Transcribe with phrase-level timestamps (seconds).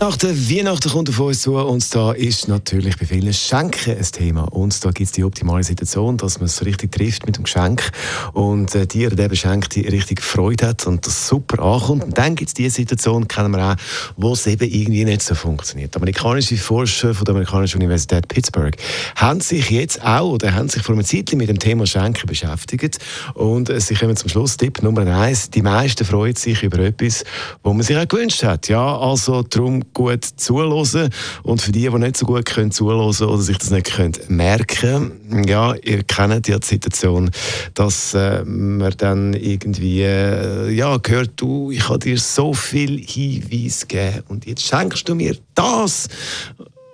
[0.00, 4.02] nach der Weihnachten kommt auf uns zu und da ist natürlich bei vielen Schenken ein
[4.02, 4.44] Thema.
[4.44, 7.92] Und da gibt es die optimale Situation, dass man es richtig trifft mit dem Geschenk
[8.32, 12.04] und äh, die oder der Beschenkte richtig Freude hat und das super ankommt.
[12.04, 13.76] Und dann gibt es die Situation, kennen wir auch,
[14.16, 15.94] wo es eben irgendwie nicht so funktioniert.
[15.94, 18.74] Amerikanische Forscher von der amerikanischen Universität Pittsburgh
[19.16, 23.00] haben sich jetzt auch oder haben sich vor einem Zeit mit dem Thema Schenken beschäftigt
[23.34, 25.50] und äh, sie kommen zum Schluss Tipp Nummer eins.
[25.50, 27.22] Die meisten freuen sich über etwas,
[27.62, 28.68] wo man sich auch gewünscht hat.
[28.68, 31.10] Ja, also darum gut zuhören.
[31.42, 35.20] Und für die, die nicht so gut können zuhören oder sich das nicht können merken
[35.46, 37.30] ja, ihr kennt ja die Situation,
[37.74, 43.86] dass äh, man dann irgendwie äh, ja, gehört, du, ich habe dir so viel Hinweise
[43.86, 46.08] gegeben und jetzt schenkst du mir das.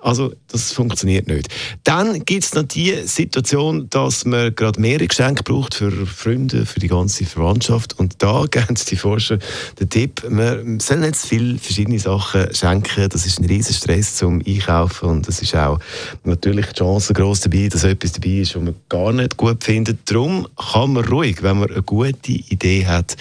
[0.06, 1.48] Also das funktioniert nicht.
[1.82, 6.78] Dann gibt es noch die Situation, dass man gerade mehrere Geschenke braucht für Freunde, für
[6.78, 7.98] die ganze Verwandtschaft.
[7.98, 9.40] Und da geben die Forscher
[9.80, 13.08] den Tipp, man soll nicht zu viele verschiedene Sachen schenken.
[13.08, 15.80] Das ist ein riesen Stress zum Einkaufen und es ist auch
[16.22, 20.08] natürlich die Chance groß dabei, dass etwas dabei ist, was man gar nicht gut findet.
[20.08, 23.16] Darum kann man ruhig, wenn man eine gute Idee hat,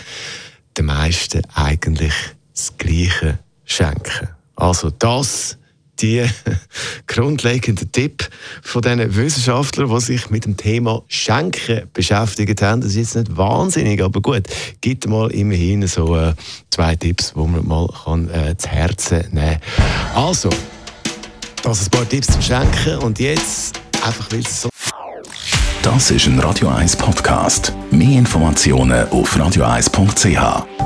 [0.77, 2.13] den meisten eigentlich
[2.53, 4.27] das Gleiche schenken.
[4.55, 5.57] Also das
[6.01, 6.25] die
[7.07, 8.29] grundlegenden Tipp
[8.61, 12.81] von diesen Wissenschaftlern, die sich mit dem Thema Schenken beschäftigt haben.
[12.81, 14.43] Das ist jetzt nicht wahnsinnig, aber gut,
[14.81, 16.33] gibt mal immerhin so äh,
[16.69, 19.59] zwei Tipps, wo man mal kann, äh, zu Herzen nehmen
[20.13, 20.25] kann.
[20.25, 20.49] Also,
[21.63, 24.69] das ein paar Tipps zum Schenken und jetzt einfach, weil es so
[25.85, 27.71] das ist ein Radio 1 Podcast.
[27.91, 30.84] Mehr Informationen auf radio1.ch.